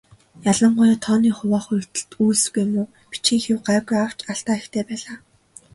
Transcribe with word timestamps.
Ялангуяа 0.51 0.95
тооны 1.03 1.29
хуваах 1.37 1.67
үйлдэлд 1.73 2.11
үйлсгүй 2.23 2.65
муу, 2.73 2.87
бичгийн 3.11 3.41
хэв 3.45 3.59
гайгүй 3.67 3.97
авч 4.05 4.19
алдаа 4.31 4.55
ихтэй 4.59 4.83
байлаа. 4.89 5.17